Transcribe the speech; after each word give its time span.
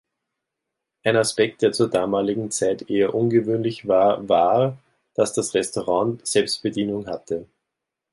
Ein 1.03 1.15
Aspekt 1.15 1.61
der 1.61 1.73
zur 1.73 1.87
damaligen 1.87 2.49
Zeit 2.49 2.89
eher 2.89 3.13
ungewöhnlich 3.13 3.87
war, 3.87 4.27
war, 4.27 4.79
dass 5.13 5.31
das 5.33 5.53
Restaurant 5.53 6.25
Selbstbedienung 6.25 7.05
hatte. 7.05 7.45